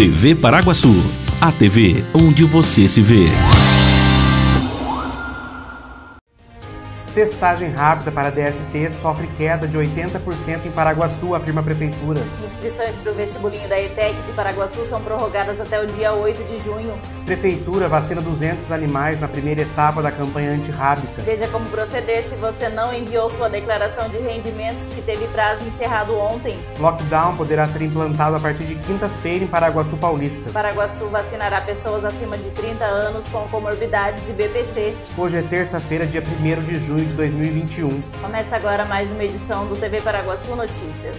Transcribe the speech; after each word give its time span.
TV 0.00 0.34
Paraguaçu, 0.34 0.96
a 1.38 1.52
TV 1.52 2.02
onde 2.14 2.42
você 2.42 2.88
se 2.88 3.02
vê. 3.02 3.28
Testagem 7.20 7.68
rápida 7.68 8.10
para 8.10 8.30
DST 8.30 8.92
sofre 9.02 9.28
queda 9.36 9.68
de 9.68 9.76
80% 9.76 10.64
em 10.64 10.70
Paraguaçu, 10.70 11.34
afirma 11.34 11.60
a 11.60 11.64
Prefeitura. 11.64 12.22
Inscrições 12.42 12.96
para 12.96 13.12
o 13.12 13.14
vestibulinho 13.14 13.68
da 13.68 13.78
ETEC 13.78 14.14
de 14.26 14.32
Paraguaçu 14.32 14.86
são 14.86 15.02
prorrogadas 15.02 15.60
até 15.60 15.84
o 15.84 15.86
dia 15.86 16.14
8 16.14 16.42
de 16.44 16.58
junho. 16.64 16.94
Prefeitura 17.26 17.88
vacina 17.88 18.22
200 18.22 18.72
animais 18.72 19.20
na 19.20 19.28
primeira 19.28 19.60
etapa 19.60 20.00
da 20.00 20.10
campanha 20.10 20.52
antirrábica. 20.52 21.20
Veja 21.20 21.46
como 21.48 21.66
proceder 21.66 22.24
se 22.26 22.36
você 22.36 22.70
não 22.70 22.90
enviou 22.94 23.28
sua 23.28 23.50
declaração 23.50 24.08
de 24.08 24.16
rendimentos 24.16 24.86
que 24.86 25.02
teve 25.02 25.26
prazo 25.28 25.62
encerrado 25.68 26.16
ontem. 26.18 26.58
Lockdown 26.78 27.36
poderá 27.36 27.68
ser 27.68 27.82
implantado 27.82 28.36
a 28.36 28.40
partir 28.40 28.64
de 28.64 28.76
quinta-feira 28.76 29.44
em 29.44 29.46
Paraguaçu 29.46 29.94
Paulista. 29.98 30.50
Paraguaçu 30.52 31.06
vacinará 31.08 31.60
pessoas 31.60 32.02
acima 32.02 32.38
de 32.38 32.48
30 32.52 32.82
anos 32.82 33.26
com 33.28 33.46
comorbidades 33.48 34.24
e 34.26 34.32
BPC. 34.32 34.96
Hoje 35.18 35.36
é 35.36 35.42
terça-feira, 35.42 36.06
dia 36.06 36.22
1 36.22 36.64
de 36.64 36.78
junho 36.78 37.09
de 37.10 37.16
2021. 37.16 37.88
Começa 38.22 38.54
agora 38.54 38.84
mais 38.84 39.10
uma 39.10 39.24
edição 39.24 39.66
do 39.66 39.76
TV 39.76 40.00
Paraguaçu 40.00 40.54
Notícias. 40.54 41.16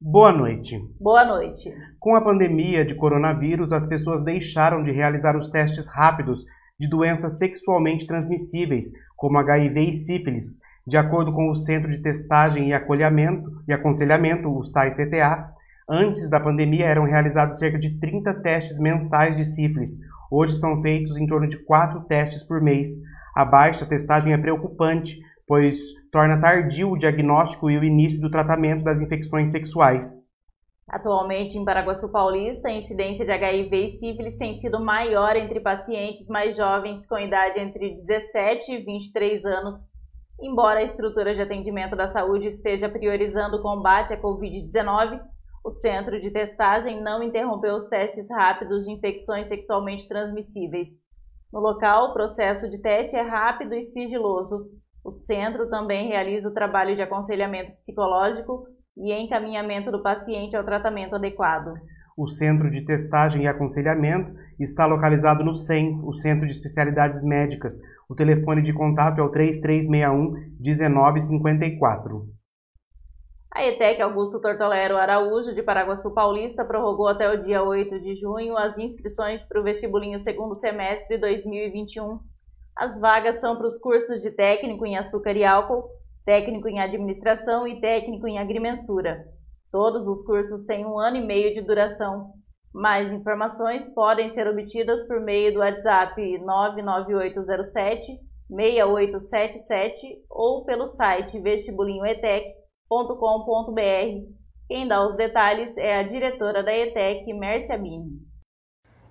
Boa 0.00 0.32
noite. 0.32 0.80
Boa 0.98 1.24
noite. 1.26 1.70
Com 2.00 2.16
a 2.16 2.24
pandemia 2.24 2.84
de 2.84 2.94
coronavírus, 2.94 3.70
as 3.72 3.86
pessoas 3.86 4.24
deixaram 4.24 4.82
de 4.82 4.90
realizar 4.90 5.36
os 5.36 5.50
testes 5.50 5.88
rápidos 5.88 6.40
de 6.80 6.88
doenças 6.88 7.36
sexualmente 7.36 8.06
transmissíveis, 8.06 8.86
como 9.14 9.36
HIV 9.38 9.90
e 9.90 9.94
sífilis, 9.94 10.58
de 10.88 10.96
acordo 10.96 11.34
com 11.34 11.50
o 11.50 11.54
Centro 11.54 11.90
de 11.90 11.98
Testagem 11.98 12.70
e 12.70 12.72
Acolhamento 12.72 13.62
e 13.68 13.74
Aconselhamento, 13.74 14.48
o 14.48 14.64
SAI-CTA, 14.64 15.52
antes 15.86 16.30
da 16.30 16.40
pandemia 16.40 16.86
eram 16.86 17.04
realizados 17.04 17.58
cerca 17.58 17.78
de 17.78 18.00
30 18.00 18.32
testes 18.40 18.78
mensais 18.78 19.36
de 19.36 19.44
sífilis. 19.44 19.98
Hoje 20.30 20.54
são 20.54 20.80
feitos 20.80 21.18
em 21.18 21.26
torno 21.26 21.46
de 21.46 21.62
4 21.64 22.00
testes 22.04 22.42
por 22.42 22.62
mês. 22.62 22.88
A 23.36 23.44
baixa 23.44 23.84
testagem 23.84 24.32
é 24.32 24.38
preocupante, 24.38 25.20
pois 25.46 25.78
torna 26.10 26.40
tardio 26.40 26.90
o 26.90 26.98
diagnóstico 26.98 27.70
e 27.70 27.76
o 27.76 27.84
início 27.84 28.18
do 28.18 28.30
tratamento 28.30 28.82
das 28.82 29.02
infecções 29.02 29.50
sexuais. 29.50 30.26
Atualmente, 30.88 31.58
em 31.58 31.66
Paraguaçu 31.66 32.10
Paulista, 32.10 32.68
a 32.68 32.72
incidência 32.72 33.26
de 33.26 33.30
HIV 33.30 33.76
e 33.76 33.88
sífilis 33.88 34.38
tem 34.38 34.58
sido 34.58 34.82
maior 34.82 35.36
entre 35.36 35.60
pacientes 35.60 36.28
mais 36.28 36.56
jovens 36.56 37.06
com 37.06 37.18
idade 37.18 37.60
entre 37.60 37.90
17 37.90 38.72
e 38.72 38.82
23 38.82 39.44
anos. 39.44 39.97
Embora 40.40 40.78
a 40.78 40.84
estrutura 40.84 41.34
de 41.34 41.42
atendimento 41.42 41.96
da 41.96 42.06
saúde 42.06 42.46
esteja 42.46 42.88
priorizando 42.88 43.56
o 43.56 43.62
combate 43.62 44.12
à 44.12 44.20
Covid-19, 44.20 45.20
o 45.64 45.70
centro 45.70 46.20
de 46.20 46.30
testagem 46.30 47.02
não 47.02 47.22
interrompeu 47.22 47.74
os 47.74 47.86
testes 47.86 48.30
rápidos 48.30 48.84
de 48.84 48.92
infecções 48.92 49.48
sexualmente 49.48 50.06
transmissíveis. 50.08 50.88
No 51.52 51.60
local, 51.60 52.10
o 52.10 52.12
processo 52.12 52.68
de 52.70 52.80
teste 52.80 53.16
é 53.16 53.22
rápido 53.22 53.74
e 53.74 53.82
sigiloso. 53.82 54.70
O 55.04 55.10
centro 55.10 55.68
também 55.68 56.08
realiza 56.08 56.48
o 56.48 56.54
trabalho 56.54 56.94
de 56.94 57.02
aconselhamento 57.02 57.72
psicológico 57.72 58.64
e 58.96 59.12
encaminhamento 59.12 59.90
do 59.90 60.02
paciente 60.02 60.56
ao 60.56 60.64
tratamento 60.64 61.16
adequado. 61.16 61.74
O 62.16 62.26
Centro 62.26 62.70
de 62.70 62.84
Testagem 62.84 63.44
e 63.44 63.46
Aconselhamento 63.46 64.32
está 64.64 64.86
localizado 64.86 65.44
no 65.44 65.54
CEM, 65.54 66.00
o 66.02 66.12
Centro 66.14 66.46
de 66.46 66.52
Especialidades 66.52 67.22
Médicas. 67.22 67.78
O 68.08 68.14
telefone 68.14 68.62
de 68.62 68.72
contato 68.72 69.20
é 69.20 69.22
o 69.22 69.30
3361 69.30 70.56
1954. 70.60 72.38
A 73.50 73.64
ETEC 73.64 74.00
Augusto 74.02 74.40
Tortolero 74.40 74.96
Araújo, 74.96 75.54
de 75.54 75.62
Paraguaçu 75.62 76.12
Paulista, 76.12 76.64
prorrogou 76.64 77.08
até 77.08 77.28
o 77.28 77.38
dia 77.38 77.62
8 77.62 77.98
de 78.00 78.14
junho 78.14 78.56
as 78.56 78.78
inscrições 78.78 79.42
para 79.42 79.60
o 79.60 79.64
vestibulinho 79.64 80.20
segundo 80.20 80.54
semestre 80.54 81.18
2021. 81.18 82.20
As 82.76 83.00
vagas 83.00 83.40
são 83.40 83.56
para 83.56 83.66
os 83.66 83.76
cursos 83.78 84.20
de 84.20 84.30
técnico 84.30 84.86
em 84.86 84.96
açúcar 84.96 85.32
e 85.32 85.44
álcool, 85.44 85.88
técnico 86.24 86.68
em 86.68 86.78
administração 86.78 87.66
e 87.66 87.80
técnico 87.80 88.28
em 88.28 88.38
agrimensura. 88.38 89.24
Todos 89.72 90.06
os 90.06 90.22
cursos 90.22 90.64
têm 90.64 90.86
um 90.86 90.98
ano 90.98 91.16
e 91.16 91.26
meio 91.26 91.52
de 91.52 91.60
duração. 91.60 92.34
Mais 92.72 93.12
informações 93.12 93.88
podem 93.94 94.30
ser 94.30 94.46
obtidas 94.46 95.00
por 95.06 95.20
meio 95.20 95.52
do 95.52 95.60
WhatsApp 95.60 96.38
99807 96.38 98.20
6877 98.50 100.24
ou 100.30 100.64
pelo 100.64 100.86
site 100.86 101.40
vestibulinhoetec.com.br. 101.40 104.38
Quem 104.66 104.86
dá 104.86 105.04
os 105.04 105.16
detalhes 105.16 105.76
é 105.76 105.98
a 105.98 106.02
diretora 106.02 106.62
da 106.62 106.76
ETEC, 106.76 107.32
Mércia 107.34 107.76
Bini. 107.76 108.26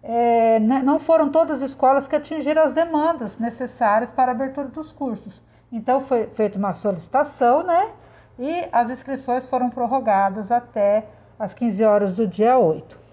É, 0.01 0.59
não 0.59 0.99
foram 0.99 1.29
todas 1.29 1.61
as 1.61 1.71
escolas 1.71 2.07
que 2.07 2.15
atingiram 2.15 2.63
as 2.63 2.73
demandas 2.73 3.37
necessárias 3.37 4.11
para 4.11 4.31
a 4.31 4.35
abertura 4.35 4.67
dos 4.67 4.91
cursos. 4.91 5.41
Então 5.71 6.01
foi 6.01 6.27
feita 6.27 6.57
uma 6.57 6.73
solicitação, 6.73 7.63
né? 7.63 7.93
e 8.39 8.67
as 8.71 8.89
inscrições 8.89 9.45
foram 9.45 9.69
prorrogadas 9.69 10.51
até 10.51 11.07
as 11.39 11.53
15 11.53 11.83
horas 11.83 12.15
do 12.15 12.27
dia 12.27 12.57
8. 12.57 13.06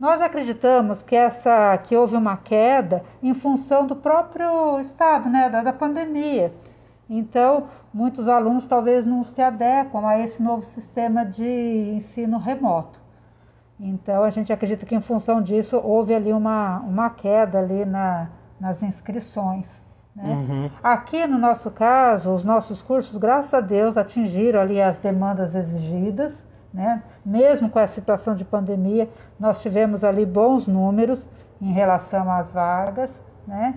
Nós 0.00 0.22
acreditamos 0.22 1.02
que 1.02 1.14
essa 1.14 1.76
que 1.76 1.94
houve 1.94 2.16
uma 2.16 2.34
queda 2.34 3.04
em 3.22 3.34
função 3.34 3.86
do 3.86 3.94
próprio 3.94 4.80
estado, 4.80 5.28
né, 5.28 5.50
da, 5.50 5.62
da 5.62 5.74
pandemia. 5.74 6.54
Então, 7.08 7.64
muitos 7.92 8.26
alunos 8.26 8.66
talvez 8.66 9.04
não 9.04 9.22
se 9.22 9.42
adequam 9.42 10.06
a 10.06 10.18
esse 10.18 10.42
novo 10.42 10.62
sistema 10.62 11.26
de 11.26 11.44
ensino 11.44 12.38
remoto. 12.38 12.98
Então, 13.78 14.24
a 14.24 14.30
gente 14.30 14.50
acredita 14.50 14.86
que 14.86 14.94
em 14.94 15.00
função 15.02 15.42
disso 15.42 15.76
houve 15.76 16.14
ali 16.14 16.32
uma, 16.32 16.78
uma 16.80 17.10
queda 17.10 17.58
ali 17.58 17.84
na, 17.84 18.30
nas 18.58 18.82
inscrições. 18.82 19.84
Né? 20.16 20.24
Uhum. 20.24 20.70
Aqui 20.82 21.26
no 21.26 21.36
nosso 21.36 21.70
caso, 21.70 22.32
os 22.32 22.44
nossos 22.44 22.80
cursos, 22.80 23.18
graças 23.18 23.52
a 23.52 23.60
Deus, 23.60 23.98
atingiram 23.98 24.60
ali 24.60 24.80
as 24.80 24.98
demandas 24.98 25.54
exigidas, 25.54 26.44
né? 26.72 27.02
Mesmo 27.24 27.68
com 27.68 27.78
a 27.78 27.86
situação 27.86 28.34
de 28.34 28.44
pandemia, 28.44 29.08
nós 29.38 29.60
tivemos 29.60 30.04
ali 30.04 30.24
bons 30.24 30.66
números 30.66 31.26
em 31.60 31.72
relação 31.72 32.30
às 32.30 32.50
vagas, 32.50 33.10
né? 33.46 33.74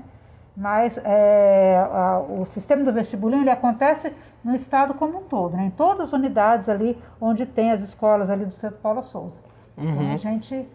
Mas 0.56 1.00
é, 1.04 1.86
a, 1.92 2.20
o 2.20 2.46
sistema 2.46 2.84
do 2.84 2.94
vestibulinho 2.94 3.42
ele 3.42 3.50
acontece 3.50 4.14
no 4.44 4.56
estado 4.56 4.94
como 4.94 5.20
um 5.20 5.24
todo, 5.24 5.58
né? 5.58 5.66
Em 5.66 5.72
todas 5.72 6.10
as 6.10 6.14
unidades 6.14 6.70
ali 6.70 6.98
onde 7.20 7.46
tem 7.46 7.72
as 7.72 7.82
escolas 7.82 8.30
ali 8.30 8.46
do 8.46 8.54
Centro 8.54 8.78
Paulo 8.78 9.04
Souza. 9.04 9.38
Então, 9.78 9.92
uhum. 9.92 10.04
Então 10.04 10.14
a 10.14 10.18
gente 10.18 10.68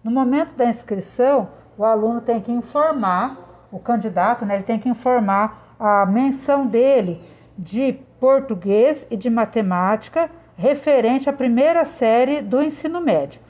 No 0.07 0.13
momento 0.13 0.55
da 0.55 0.63
inscrição, 0.63 1.49
o 1.77 1.83
aluno 1.83 2.21
tem 2.21 2.39
que 2.39 2.49
informar, 2.49 3.67
o 3.69 3.77
candidato, 3.77 4.45
né, 4.45 4.55
ele 4.55 4.63
tem 4.63 4.79
que 4.79 4.87
informar 4.87 5.75
a 5.77 6.05
menção 6.05 6.65
dele 6.65 7.21
de 7.57 7.91
português 8.17 9.05
e 9.11 9.17
de 9.17 9.29
matemática 9.29 10.29
referente 10.55 11.29
à 11.29 11.33
primeira 11.33 11.83
série 11.83 12.39
do 12.39 12.63
ensino 12.63 13.01
médio. 13.01 13.41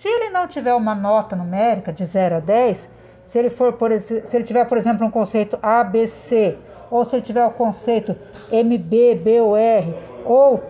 Se 0.00 0.08
ele 0.08 0.30
não 0.30 0.48
tiver 0.48 0.74
uma 0.74 0.96
nota 0.96 1.36
numérica 1.36 1.92
de 1.92 2.04
0 2.04 2.38
a 2.38 2.40
10, 2.40 2.88
se 3.24 3.38
ele 3.38 3.48
for 3.48 3.74
por 3.74 3.92
se 4.00 4.20
ele 4.34 4.42
tiver, 4.42 4.64
por 4.64 4.78
exemplo, 4.78 5.06
um 5.06 5.12
conceito 5.12 5.60
ABC, 5.62 6.58
ou 6.90 7.04
se 7.04 7.14
ele 7.14 7.22
tiver 7.22 7.46
o 7.46 7.52
conceito 7.52 8.16
MB, 8.50 9.14
BOR, 9.14 9.94
ou 10.24 10.60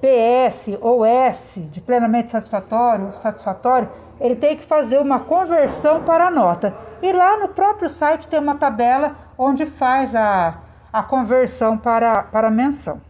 PS 0.00 0.78
ou 0.80 1.04
S 1.04 1.58
de 1.58 1.80
plenamente 1.80 2.30
satisfatório, 2.30 3.12
satisfatório, 3.14 3.88
ele 4.20 4.36
tem 4.36 4.56
que 4.56 4.64
fazer 4.64 4.98
uma 4.98 5.20
conversão 5.20 6.02
para 6.02 6.28
a 6.28 6.30
nota. 6.30 6.74
E 7.02 7.12
lá 7.12 7.38
no 7.38 7.48
próprio 7.48 7.88
site 7.88 8.28
tem 8.28 8.40
uma 8.40 8.56
tabela 8.56 9.16
onde 9.36 9.66
faz 9.66 10.14
a, 10.14 10.58
a 10.92 11.02
conversão 11.02 11.76
para, 11.76 12.22
para 12.24 12.48
a 12.48 12.50
menção. 12.50 13.00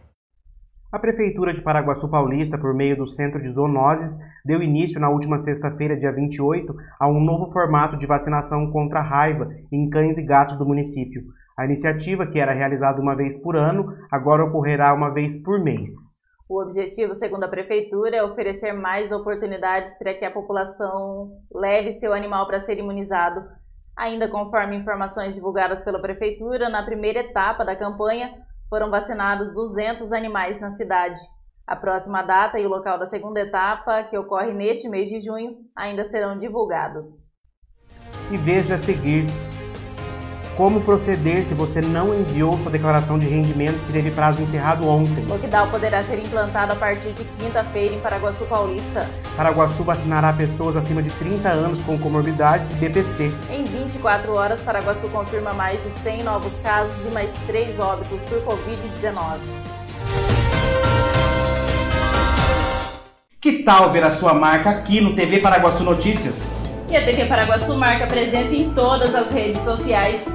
A 0.91 0.99
Prefeitura 0.99 1.53
de 1.53 1.61
Paraguaçu 1.61 2.09
Paulista, 2.09 2.57
por 2.57 2.73
meio 2.73 2.95
do 2.95 3.07
Centro 3.07 3.41
de 3.41 3.49
Zoonoses, 3.49 4.17
deu 4.45 4.63
início 4.63 4.99
na 4.99 5.09
última 5.09 5.37
sexta-feira, 5.37 5.97
dia 5.97 6.11
28, 6.11 6.73
a 6.97 7.09
um 7.09 7.19
novo 7.19 7.51
formato 7.51 7.97
de 7.97 8.05
vacinação 8.05 8.71
contra 8.71 8.99
a 8.99 9.03
raiva 9.03 9.49
em 9.71 9.89
cães 9.89 10.17
e 10.17 10.23
gatos 10.23 10.57
do 10.57 10.65
município. 10.65 11.21
A 11.57 11.65
iniciativa, 11.65 12.25
que 12.25 12.39
era 12.39 12.53
realizada 12.53 13.01
uma 13.01 13.15
vez 13.15 13.37
por 13.41 13.57
ano, 13.57 13.93
agora 14.09 14.45
ocorrerá 14.45 14.93
uma 14.93 15.13
vez 15.13 15.35
por 15.41 15.61
mês. 15.61 16.14
O 16.47 16.61
objetivo, 16.61 17.15
segundo 17.15 17.43
a 17.43 17.47
Prefeitura, 17.47 18.17
é 18.17 18.23
oferecer 18.23 18.71
mais 18.71 19.11
oportunidades 19.11 19.97
para 19.97 20.13
que 20.13 20.23
a 20.23 20.31
população 20.31 21.41
leve 21.51 21.91
seu 21.93 22.13
animal 22.13 22.45
para 22.45 22.59
ser 22.59 22.77
imunizado. 22.77 23.43
Ainda 23.97 24.27
conforme 24.27 24.75
informações 24.75 25.33
divulgadas 25.33 25.81
pela 25.81 25.99
Prefeitura, 25.99 26.69
na 26.69 26.85
primeira 26.85 27.19
etapa 27.19 27.65
da 27.65 27.75
campanha 27.75 28.31
foram 28.69 28.91
vacinados 28.91 29.51
200 29.51 30.11
animais 30.11 30.59
na 30.59 30.71
cidade. 30.71 31.19
A 31.65 31.75
próxima 31.75 32.21
data 32.21 32.59
e 32.59 32.65
o 32.65 32.69
local 32.69 32.99
da 32.99 33.07
segunda 33.07 33.39
etapa, 33.39 34.03
que 34.03 34.17
ocorre 34.17 34.53
neste 34.53 34.87
mês 34.87 35.09
de 35.09 35.19
junho, 35.19 35.57
ainda 35.75 36.03
serão 36.03 36.37
divulgados. 36.37 37.25
E 38.31 38.37
veja 38.37 38.75
a 38.75 38.77
seguir 38.77 39.25
como 40.55 40.81
proceder 40.81 41.45
se 41.45 41.53
você 41.53 41.81
não 41.81 42.13
enviou 42.13 42.57
sua 42.59 42.71
declaração 42.71 43.19
de 43.19 43.27
rendimentos 43.27 43.81
que 43.83 43.91
teve 43.91 44.09
prazo 44.11 44.41
encerrado 44.41 44.87
ontem. 44.87 45.25
Lockdown 45.25 45.67
poderá 45.69 46.01
ser 46.03 46.19
implantado 46.19 46.71
a 46.71 46.75
partir 46.75 47.11
de 47.11 47.23
quinta-feira 47.23 47.93
em 47.93 47.99
Paraguaçu 47.99 48.45
Paulista. 48.45 49.07
Paraguaçu 49.35 49.83
vacinará 49.83 50.31
pessoas 50.33 50.77
acima 50.77 51.03
de 51.03 51.09
30 51.11 51.49
anos 51.49 51.81
com 51.83 51.97
comorbidades 51.97 52.71
e 52.71 52.75
BPC. 52.75 53.31
Em 53.51 53.63
24 53.65 54.33
horas, 54.33 54.61
Paraguaçu 54.61 55.09
confirma 55.09 55.53
mais 55.53 55.83
de 55.83 55.89
100 56.03 56.23
novos 56.23 56.53
casos 56.63 57.05
e 57.05 57.09
mais 57.09 57.33
3 57.47 57.77
óbitos 57.79 58.21
por 58.23 58.39
Covid-19. 58.41 59.39
Que 63.41 63.63
tal 63.63 63.91
ver 63.91 64.03
a 64.03 64.11
sua 64.11 64.33
marca 64.33 64.69
aqui 64.69 65.01
no 65.01 65.13
TV 65.13 65.39
Paraguaçu 65.39 65.83
Notícias? 65.83 66.47
E 66.89 66.95
a 66.95 67.03
TV 67.03 67.25
Paraguaçu 67.25 67.75
marca 67.75 68.07
presença 68.07 68.55
em 68.55 68.73
todas 68.73 69.13
as 69.13 69.31
redes 69.31 69.59
sociais 69.61 70.34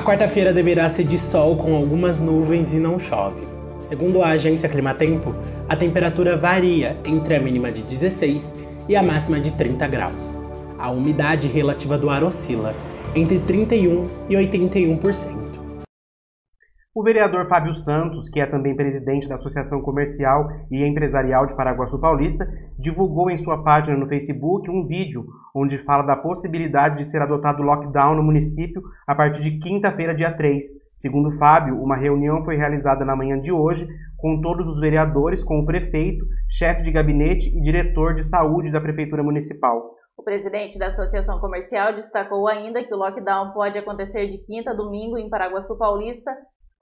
A 0.00 0.02
quarta-feira 0.02 0.50
deverá 0.50 0.88
ser 0.88 1.04
de 1.04 1.18
sol 1.18 1.56
com 1.56 1.76
algumas 1.76 2.18
nuvens 2.18 2.72
e 2.72 2.78
não 2.78 2.98
chove. 2.98 3.42
Segundo 3.86 4.22
a 4.22 4.28
agência 4.28 4.66
Climatempo, 4.66 5.34
a 5.68 5.76
temperatura 5.76 6.38
varia 6.38 6.96
entre 7.04 7.34
a 7.34 7.38
mínima 7.38 7.70
de 7.70 7.82
16 7.82 8.50
e 8.88 8.96
a 8.96 9.02
máxima 9.02 9.38
de 9.38 9.50
30 9.50 9.86
graus. 9.88 10.14
A 10.78 10.90
umidade 10.90 11.48
relativa 11.48 11.98
do 11.98 12.08
ar 12.08 12.24
oscila 12.24 12.74
entre 13.14 13.40
31 13.40 14.08
e 14.30 14.36
81%. 14.36 15.49
O 16.92 17.04
vereador 17.04 17.46
Fábio 17.46 17.72
Santos, 17.72 18.28
que 18.28 18.40
é 18.40 18.46
também 18.46 18.74
presidente 18.74 19.28
da 19.28 19.36
Associação 19.36 19.80
Comercial 19.80 20.48
e 20.68 20.84
Empresarial 20.84 21.46
de 21.46 21.54
Paraguaçu 21.54 22.00
Paulista, 22.00 22.44
divulgou 22.76 23.30
em 23.30 23.38
sua 23.38 23.62
página 23.62 23.96
no 23.96 24.08
Facebook 24.08 24.68
um 24.68 24.84
vídeo 24.84 25.24
onde 25.54 25.78
fala 25.78 26.02
da 26.02 26.16
possibilidade 26.16 26.98
de 26.98 27.04
ser 27.04 27.22
adotado 27.22 27.62
lockdown 27.62 28.16
no 28.16 28.24
município 28.24 28.82
a 29.06 29.14
partir 29.14 29.40
de 29.40 29.60
quinta-feira, 29.60 30.12
dia 30.12 30.36
3. 30.36 30.64
Segundo 30.96 31.30
Fábio, 31.38 31.80
uma 31.80 31.96
reunião 31.96 32.44
foi 32.44 32.56
realizada 32.56 33.04
na 33.04 33.14
manhã 33.14 33.40
de 33.40 33.52
hoje 33.52 33.86
com 34.18 34.40
todos 34.40 34.66
os 34.66 34.80
vereadores, 34.80 35.44
com 35.44 35.60
o 35.60 35.64
prefeito, 35.64 36.26
chefe 36.48 36.82
de 36.82 36.90
gabinete 36.90 37.56
e 37.56 37.62
diretor 37.62 38.14
de 38.14 38.24
saúde 38.24 38.72
da 38.72 38.80
Prefeitura 38.80 39.22
Municipal. 39.22 39.86
O 40.18 40.24
presidente 40.24 40.76
da 40.76 40.88
Associação 40.88 41.38
Comercial 41.38 41.94
destacou 41.94 42.48
ainda 42.48 42.84
que 42.84 42.92
o 42.92 42.98
lockdown 42.98 43.52
pode 43.52 43.78
acontecer 43.78 44.26
de 44.26 44.38
quinta 44.38 44.72
a 44.72 44.74
domingo 44.74 45.16
em 45.16 45.30
Paraguaçu 45.30 45.78
Paulista 45.78 46.30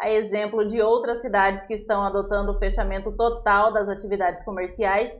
a 0.00 0.10
exemplo 0.10 0.64
de 0.66 0.80
outras 0.80 1.20
cidades 1.20 1.66
que 1.66 1.74
estão 1.74 2.02
adotando 2.02 2.52
o 2.52 2.58
fechamento 2.58 3.10
total 3.16 3.72
das 3.72 3.88
atividades 3.88 4.44
comerciais 4.44 5.10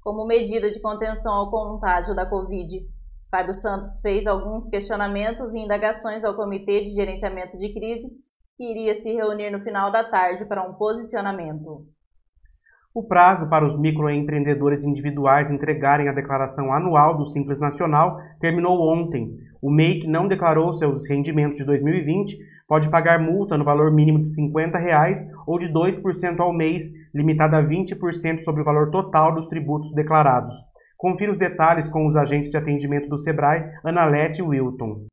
como 0.00 0.26
medida 0.26 0.70
de 0.70 0.80
contenção 0.80 1.32
ao 1.34 1.50
contágio 1.50 2.14
da 2.14 2.24
Covid. 2.24 2.86
Fábio 3.30 3.52
Santos 3.52 4.00
fez 4.00 4.26
alguns 4.26 4.68
questionamentos 4.68 5.54
e 5.54 5.58
indagações 5.58 6.24
ao 6.24 6.34
Comitê 6.34 6.82
de 6.82 6.94
Gerenciamento 6.94 7.58
de 7.58 7.74
Crise, 7.74 8.08
que 8.56 8.64
iria 8.64 8.94
se 8.94 9.12
reunir 9.12 9.50
no 9.50 9.62
final 9.62 9.90
da 9.90 10.02
tarde 10.02 10.46
para 10.46 10.62
um 10.62 10.74
posicionamento. 10.74 11.86
O 12.98 13.04
prazo 13.04 13.48
para 13.48 13.64
os 13.64 13.78
microempreendedores 13.78 14.82
individuais 14.82 15.52
entregarem 15.52 16.08
a 16.08 16.12
declaração 16.12 16.72
anual 16.72 17.16
do 17.16 17.30
Simples 17.30 17.60
Nacional 17.60 18.18
terminou 18.40 18.92
ontem. 18.92 19.38
O 19.62 19.70
MEI 19.70 20.00
que 20.00 20.08
não 20.08 20.26
declarou 20.26 20.74
seus 20.74 21.08
rendimentos 21.08 21.58
de 21.58 21.64
2020 21.64 22.36
pode 22.66 22.90
pagar 22.90 23.20
multa 23.20 23.56
no 23.56 23.64
valor 23.64 23.92
mínimo 23.92 24.20
de 24.20 24.28
50 24.34 24.76
reais 24.78 25.24
ou 25.46 25.60
de 25.60 25.72
2% 25.72 26.40
ao 26.40 26.52
mês, 26.52 26.86
limitada 27.14 27.58
a 27.58 27.62
20% 27.62 28.42
sobre 28.42 28.62
o 28.62 28.64
valor 28.64 28.90
total 28.90 29.32
dos 29.32 29.46
tributos 29.46 29.94
declarados. 29.94 30.56
Confira 30.96 31.30
os 31.30 31.38
detalhes 31.38 31.88
com 31.88 32.04
os 32.04 32.16
agentes 32.16 32.50
de 32.50 32.56
atendimento 32.56 33.08
do 33.08 33.16
Sebrae, 33.16 33.62
Analete 33.84 34.40
e 34.40 34.42
Wilton. 34.42 35.06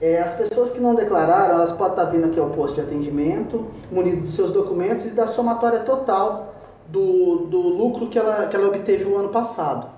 É, 0.00 0.20
as 0.20 0.34
pessoas 0.34 0.70
que 0.70 0.80
não 0.80 0.94
declararam, 0.94 1.54
elas 1.54 1.72
podem 1.72 1.94
estar 1.94 2.04
vindo 2.12 2.26
aqui 2.26 2.38
ao 2.38 2.50
posto 2.50 2.76
de 2.76 2.82
atendimento, 2.82 3.66
munido 3.90 4.20
dos 4.20 4.36
seus 4.36 4.52
documentos 4.52 5.06
e 5.06 5.16
da 5.16 5.26
somatória 5.26 5.80
total 5.80 6.54
do, 6.88 7.46
do 7.46 7.60
lucro 7.60 8.08
que 8.08 8.18
ela, 8.18 8.46
que 8.48 8.56
ela 8.56 8.68
obteve 8.68 9.04
o 9.04 9.16
ano 9.16 9.28
passado. 9.28 9.88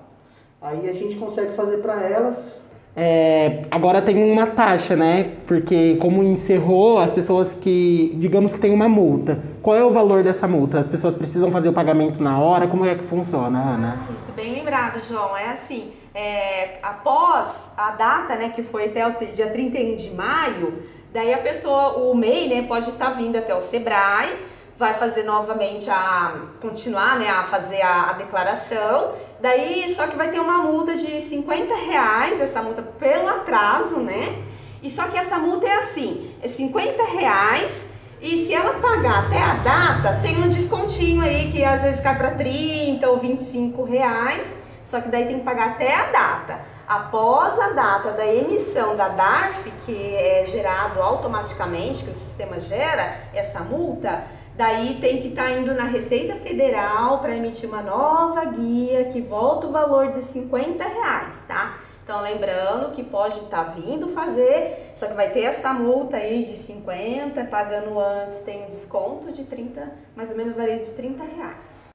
Aí 0.60 0.88
a 0.88 0.92
gente 0.92 1.16
consegue 1.16 1.52
fazer 1.54 1.78
para 1.78 2.02
elas 2.02 2.64
é, 2.98 3.64
agora 3.70 4.00
tem 4.00 4.16
uma 4.32 4.46
taxa, 4.46 4.96
né? 4.96 5.34
Porque 5.46 5.96
como 6.00 6.22
encerrou, 6.22 6.98
as 6.98 7.12
pessoas 7.12 7.52
que, 7.52 8.14
digamos 8.16 8.54
que 8.54 8.58
tem 8.58 8.72
uma 8.72 8.88
multa. 8.88 9.38
Qual 9.60 9.76
é 9.76 9.84
o 9.84 9.90
valor 9.90 10.22
dessa 10.22 10.48
multa? 10.48 10.78
As 10.78 10.88
pessoas 10.88 11.14
precisam 11.14 11.52
fazer 11.52 11.68
o 11.68 11.74
pagamento 11.74 12.22
na 12.22 12.38
hora? 12.38 12.66
Como 12.66 12.86
é 12.86 12.94
que 12.94 13.04
funciona, 13.04 13.58
Ana? 13.58 13.98
Ah, 14.00 14.12
isso, 14.18 14.32
bem 14.32 14.54
lembrado, 14.54 14.98
João. 15.06 15.36
É 15.36 15.50
assim, 15.50 15.92
é, 16.14 16.78
após 16.82 17.70
a 17.76 17.90
data, 17.90 18.34
né, 18.34 18.48
que 18.48 18.62
foi 18.62 18.86
até 18.86 19.06
o 19.06 19.12
dia 19.34 19.50
31 19.50 19.96
de 19.96 20.12
maio, 20.12 20.82
daí 21.12 21.34
a 21.34 21.38
pessoa, 21.38 21.98
o 21.98 22.14
MEI, 22.14 22.48
né, 22.48 22.62
pode 22.66 22.88
estar 22.88 23.10
tá 23.10 23.12
vindo 23.12 23.36
até 23.36 23.54
o 23.54 23.60
Sebrae, 23.60 24.38
vai 24.78 24.94
fazer 24.94 25.22
novamente 25.22 25.90
a, 25.90 26.34
continuar, 26.60 27.18
né, 27.18 27.28
a 27.28 27.44
fazer 27.44 27.82
a, 27.82 28.10
a 28.10 28.12
declaração 28.14 29.14
Daí, 29.40 29.94
só 29.94 30.06
que 30.06 30.16
vai 30.16 30.30
ter 30.30 30.40
uma 30.40 30.58
multa 30.58 30.96
de 30.96 31.20
50 31.20 31.74
reais, 31.74 32.40
essa 32.40 32.62
multa 32.62 32.82
pelo 32.82 33.28
atraso, 33.28 34.00
né? 34.00 34.42
E 34.82 34.90
só 34.90 35.04
que 35.08 35.18
essa 35.18 35.38
multa 35.38 35.66
é 35.66 35.78
assim, 35.78 36.34
é 36.42 36.48
50 36.48 37.02
reais 37.04 37.86
e 38.20 38.46
se 38.46 38.54
ela 38.54 38.74
pagar 38.74 39.26
até 39.26 39.42
a 39.42 39.54
data, 39.54 40.20
tem 40.22 40.42
um 40.42 40.48
descontinho 40.48 41.22
aí 41.22 41.50
que 41.52 41.62
às 41.62 41.82
vezes 41.82 42.00
cai 42.00 42.16
para 42.16 42.30
30 42.30 43.06
ou 43.08 43.18
25 43.18 43.84
reais, 43.84 44.46
só 44.84 45.00
que 45.00 45.08
daí 45.08 45.26
tem 45.26 45.38
que 45.40 45.44
pagar 45.44 45.70
até 45.70 45.94
a 45.94 46.06
data. 46.06 46.76
após 46.88 47.58
a 47.58 47.70
data 47.70 48.12
da 48.12 48.24
emissão 48.24 48.96
da 48.96 49.08
DARF, 49.08 49.70
que 49.84 50.14
é 50.14 50.44
gerado 50.46 51.02
automaticamente, 51.02 52.04
que 52.04 52.10
o 52.10 52.14
sistema 52.14 52.60
gera 52.60 53.22
essa 53.34 53.60
multa, 53.60 54.24
daí 54.56 54.98
tem 55.00 55.20
que 55.20 55.28
estar 55.28 55.44
tá 55.44 55.52
indo 55.52 55.74
na 55.74 55.84
Receita 55.84 56.34
Federal 56.34 57.20
para 57.20 57.36
emitir 57.36 57.68
uma 57.68 57.82
nova 57.82 58.44
guia 58.46 59.04
que 59.06 59.20
volta 59.20 59.66
o 59.66 59.72
valor 59.72 60.12
de 60.12 60.22
50 60.22 60.82
reais, 60.82 61.44
tá? 61.46 61.78
Então, 62.02 62.22
lembrando 62.22 62.94
que 62.94 63.02
pode 63.02 63.36
estar 63.40 63.64
tá 63.64 63.70
vindo 63.72 64.08
fazer, 64.08 64.92
só 64.94 65.08
que 65.08 65.14
vai 65.14 65.32
ter 65.32 65.42
essa 65.42 65.72
multa 65.72 66.16
aí 66.16 66.44
de 66.44 66.56
50, 66.56 67.44
pagando 67.46 67.98
antes 67.98 68.38
tem 68.44 68.64
um 68.64 68.70
desconto 68.70 69.32
de 69.32 69.44
30, 69.44 69.92
mais 70.14 70.30
ou 70.30 70.36
menos 70.36 70.56
varia 70.56 70.78
de 70.78 70.92
30 70.92 71.24
reais. 71.24 71.86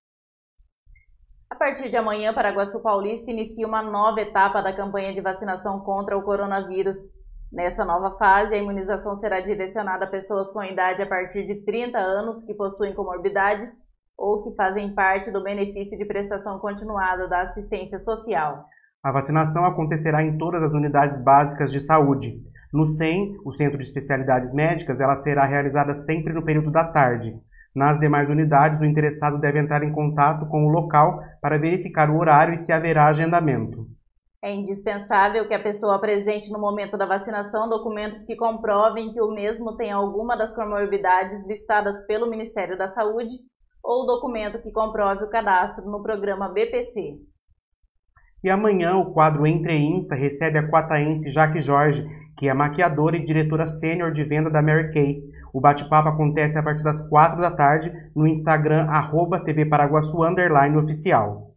A 1.49 1.55
partir 1.55 1.89
de 1.89 1.95
amanhã, 1.95 2.33
Paraguaçu 2.33 2.81
Paulista 2.81 3.31
inicia 3.31 3.65
uma 3.65 3.81
nova 3.81 4.19
etapa 4.19 4.61
da 4.61 4.73
campanha 4.73 5.13
de 5.13 5.21
vacinação 5.21 5.79
contra 5.79 6.17
o 6.17 6.23
coronavírus. 6.23 6.97
Nessa 7.51 7.83
nova 7.83 8.17
fase, 8.17 8.55
a 8.55 8.57
imunização 8.57 9.13
será 9.17 9.41
direcionada 9.41 10.05
a 10.05 10.09
pessoas 10.09 10.51
com 10.53 10.63
idade 10.63 11.01
a 11.01 11.05
partir 11.05 11.45
de 11.45 11.65
30 11.65 11.97
anos 11.97 12.41
que 12.43 12.53
possuem 12.53 12.93
comorbidades 12.93 13.69
ou 14.17 14.41
que 14.41 14.55
fazem 14.55 14.95
parte 14.95 15.29
do 15.29 15.43
benefício 15.43 15.97
de 15.97 16.05
prestação 16.05 16.59
continuada 16.59 17.27
da 17.27 17.41
assistência 17.41 17.99
social. 17.99 18.65
A 19.03 19.11
vacinação 19.11 19.65
acontecerá 19.65 20.23
em 20.23 20.37
todas 20.37 20.63
as 20.63 20.71
unidades 20.71 21.21
básicas 21.21 21.71
de 21.73 21.81
saúde. 21.81 22.41
No 22.71 22.87
CEM, 22.87 23.35
o 23.43 23.51
Centro 23.51 23.77
de 23.77 23.83
Especialidades 23.83 24.53
Médicas, 24.53 25.01
ela 25.01 25.17
será 25.17 25.43
realizada 25.43 25.93
sempre 25.93 26.31
no 26.33 26.45
período 26.45 26.71
da 26.71 26.85
tarde. 26.85 27.35
Nas 27.75 27.99
demais 27.99 28.29
unidades, 28.29 28.79
o 28.79 28.85
interessado 28.85 29.39
deve 29.39 29.59
entrar 29.59 29.83
em 29.83 29.91
contato 29.91 30.47
com 30.47 30.65
o 30.65 30.69
local 30.69 31.19
para 31.41 31.57
verificar 31.57 32.09
o 32.09 32.17
horário 32.17 32.53
e 32.53 32.57
se 32.57 32.71
haverá 32.71 33.07
agendamento. 33.07 33.87
É 34.43 34.51
indispensável 34.51 35.47
que 35.47 35.53
a 35.53 35.61
pessoa 35.61 35.95
apresente 35.95 36.51
no 36.51 36.59
momento 36.59 36.97
da 36.97 37.05
vacinação 37.05 37.69
documentos 37.69 38.23
que 38.23 38.35
comprovem 38.35 39.13
que 39.13 39.21
o 39.21 39.29
mesmo 39.29 39.77
tem 39.77 39.91
alguma 39.91 40.35
das 40.35 40.51
comorbidades 40.51 41.45
listadas 41.47 42.03
pelo 42.07 42.27
Ministério 42.27 42.75
da 42.75 42.87
Saúde 42.87 43.33
ou 43.83 44.07
documento 44.07 44.59
que 44.59 44.71
comprove 44.71 45.25
o 45.25 45.29
cadastro 45.29 45.85
no 45.85 46.01
programa 46.01 46.49
BPC. 46.49 47.19
E 48.43 48.49
amanhã 48.49 48.95
o 48.95 49.13
quadro 49.13 49.45
Entre 49.45 49.75
Insta 49.75 50.15
recebe 50.15 50.57
a 50.57 50.67
quataense 50.67 51.29
Jaque 51.29 51.61
Jorge, 51.61 52.03
que 52.35 52.49
é 52.49 52.53
maquiadora 52.55 53.17
e 53.17 53.23
diretora 53.23 53.67
sênior 53.67 54.11
de 54.11 54.23
venda 54.23 54.49
da 54.49 54.63
Mary 54.63 54.91
Kay. 54.91 55.21
O 55.53 55.61
bate-papo 55.61 56.09
acontece 56.09 56.57
a 56.57 56.63
partir 56.63 56.83
das 56.83 56.99
4 57.09 57.39
da 57.39 57.51
tarde 57.51 57.93
no 58.15 58.25
Instagram 58.25 58.87
arroba 58.89 59.43
TV 59.43 59.67
Paraguaçu 59.67 60.17
oficial. 60.79 61.50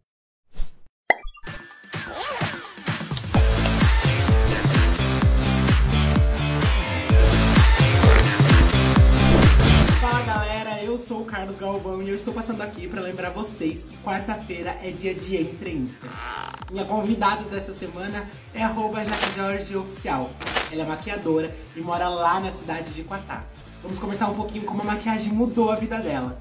Galvão 11.65 11.99
e 11.99 12.09
eu 12.09 12.15
estou 12.15 12.31
passando 12.31 12.61
aqui 12.61 12.87
para 12.87 13.01
lembrar 13.01 13.31
vocês 13.31 13.83
que 13.85 13.97
quarta-feira 13.97 14.77
é 14.83 14.91
dia 14.91 15.15
de 15.15 15.35
Entre 15.35 15.71
Insta. 15.71 16.07
Minha 16.71 16.85
convidada 16.85 17.41
dessa 17.45 17.73
semana 17.73 18.23
é 18.53 18.61
arroba 18.61 18.99
Oficial. 19.79 20.29
Ela 20.71 20.83
é 20.83 20.85
maquiadora 20.85 21.55
e 21.75 21.81
mora 21.81 22.07
lá 22.07 22.39
na 22.39 22.51
cidade 22.51 22.93
de 22.93 23.03
Quatá. 23.03 23.43
Vamos 23.81 23.97
conversar 23.97 24.29
um 24.29 24.35
pouquinho 24.35 24.63
como 24.63 24.83
a 24.83 24.85
maquiagem 24.85 25.33
mudou 25.33 25.71
a 25.71 25.75
vida 25.75 25.97
dela. 25.97 26.39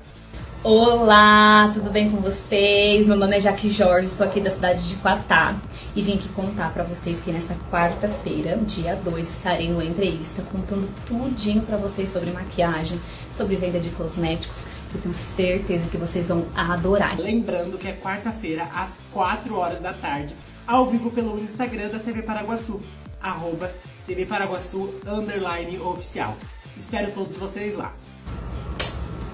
Olá, 0.62 1.71
tudo 1.73 1.90
bem 1.90 2.11
com 2.11 2.19
vocês? 2.19 3.07
Meu 3.07 3.16
nome 3.16 3.38
é 3.38 3.40
Jaque 3.40 3.71
Jorge, 3.71 4.09
sou 4.09 4.26
aqui 4.26 4.43
da 4.43 4.50
cidade 4.50 4.87
de 4.87 4.97
Quatá 4.97 5.57
e 5.97 6.02
vim 6.02 6.16
aqui 6.16 6.28
contar 6.31 6.71
para 6.71 6.85
vocês 6.85 7.21
que 7.23 7.33
nesta 7.33 7.54
quarta-feira, 7.71 8.59
dia 8.59 8.95
2, 8.97 9.26
estarei 9.26 9.71
no 9.73 9.83
Entrevista 9.83 10.43
contando 10.52 10.87
tudinho 11.07 11.62
para 11.62 11.78
vocês 11.78 12.11
sobre 12.11 12.31
maquiagem, 12.31 13.00
sobre 13.33 13.57
venda 13.57 13.81
de 13.81 13.88
cosméticos. 13.90 14.64
Eu 14.95 15.01
tenho 15.01 15.15
certeza 15.35 15.91
que 15.91 15.97
vocês 15.97 16.27
vão 16.29 16.47
adorar. 16.55 17.19
Lembrando 17.19 17.77
que 17.77 17.89
é 17.89 17.93
quarta-feira, 17.93 18.63
às 18.73 18.97
4 19.13 19.57
horas 19.57 19.81
da 19.81 19.93
tarde, 19.93 20.37
ao 20.67 20.87
vivo 20.87 21.11
pelo 21.11 21.37
Instagram 21.41 21.89
da 21.89 21.99
TV 21.99 22.23
Paraguaçu, 22.23 22.81
arroba 23.21 23.73
TV 24.07 24.25
Paraguaçu, 24.25 24.95
underline 25.05 25.81
oficial. 25.81 26.37
Espero 26.77 27.13
todos 27.13 27.37
vocês 27.37 27.77
lá. 27.77 27.93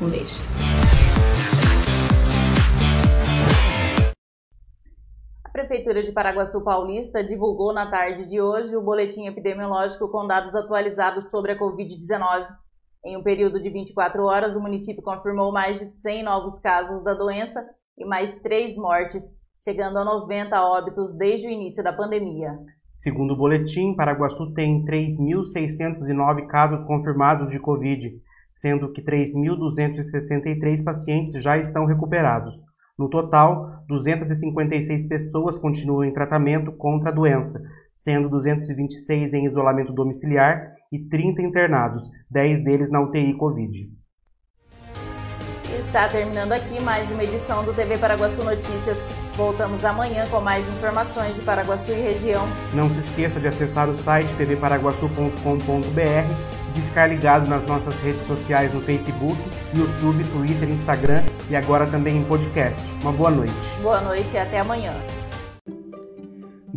Um 0.00 0.08
beijo. 0.08 0.34
A 5.44 5.48
Prefeitura 5.50 6.02
de 6.02 6.10
Paraguaçu 6.10 6.64
Paulista 6.64 7.22
divulgou 7.22 7.74
na 7.74 7.90
tarde 7.90 8.24
de 8.24 8.40
hoje 8.40 8.74
o 8.74 8.80
boletim 8.80 9.26
epidemiológico 9.26 10.08
com 10.08 10.26
dados 10.26 10.54
atualizados 10.54 11.30
sobre 11.30 11.52
a 11.52 11.58
Covid-19. 11.58 12.46
Em 13.04 13.16
um 13.16 13.22
período 13.22 13.60
de 13.62 13.70
24 13.70 14.22
horas, 14.24 14.56
o 14.56 14.60
município 14.60 15.02
confirmou 15.02 15.50
mais 15.50 15.78
de 15.78 15.86
100 15.86 16.22
novos 16.24 16.58
casos 16.58 17.02
da 17.02 17.14
doença 17.14 17.64
e 17.96 18.04
mais 18.04 18.36
três 18.42 18.76
mortes, 18.76 19.38
chegando 19.56 19.98
a 19.98 20.04
90 20.04 20.62
óbitos 20.62 21.14
desde 21.16 21.48
o 21.48 21.50
início 21.50 21.82
da 21.82 21.94
pandemia. 21.94 22.58
Segundo 22.92 23.32
o 23.32 23.36
boletim, 23.36 23.94
Paraguaçu 23.94 24.52
tem 24.52 24.84
3.609 24.84 26.46
casos 26.46 26.84
confirmados 26.84 27.50
de 27.50 27.58
Covid, 27.58 28.12
sendo 28.52 28.92
que 28.92 29.02
3.263 29.02 30.84
pacientes 30.84 31.42
já 31.42 31.56
estão 31.56 31.86
recuperados. 31.86 32.52
No 32.98 33.08
total, 33.08 33.82
256 33.88 35.08
pessoas 35.08 35.56
continuam 35.56 36.04
em 36.04 36.12
tratamento 36.12 36.70
contra 36.72 37.08
a 37.08 37.14
doença, 37.14 37.62
sendo 37.92 38.28
226 38.28 39.34
em 39.34 39.46
isolamento 39.46 39.92
domiciliar 39.92 40.74
e 40.92 40.98
30 40.98 41.42
internados, 41.42 42.02
10 42.30 42.64
deles 42.64 42.90
na 42.90 43.00
UTI 43.00 43.36
Covid. 43.36 43.90
Está 45.78 46.08
terminando 46.08 46.52
aqui 46.52 46.80
mais 46.80 47.10
uma 47.10 47.24
edição 47.24 47.64
do 47.64 47.72
TV 47.72 47.96
Paraguaçu 47.96 48.44
Notícias. 48.44 48.98
Voltamos 49.36 49.84
amanhã 49.84 50.26
com 50.28 50.40
mais 50.40 50.68
informações 50.68 51.36
de 51.36 51.42
Paraguaçu 51.42 51.92
e 51.92 51.94
região. 51.94 52.42
Não 52.74 52.90
se 52.90 52.98
esqueça 52.98 53.40
de 53.40 53.48
acessar 53.48 53.88
o 53.88 53.96
site 53.96 54.28
tvparaguaçu.com.br 54.36 56.60
de 56.74 56.82
ficar 56.82 57.06
ligado 57.06 57.48
nas 57.48 57.64
nossas 57.66 58.00
redes 58.00 58.26
sociais 58.26 58.72
no 58.72 58.80
Facebook, 58.80 59.36
YouTube, 59.74 60.24
Twitter, 60.32 60.68
Instagram 60.68 61.22
e 61.48 61.56
agora 61.56 61.86
também 61.86 62.18
em 62.18 62.24
podcast. 62.24 62.78
Uma 63.02 63.12
boa 63.12 63.30
noite. 63.30 63.52
Boa 63.82 64.00
noite 64.00 64.34
e 64.34 64.38
até 64.38 64.60
amanhã. 64.60 64.92